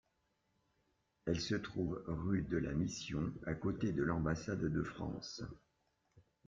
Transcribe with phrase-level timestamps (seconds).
[1.27, 5.43] Elle se trouve rue de la Mission, à côté de l'ambassade de France.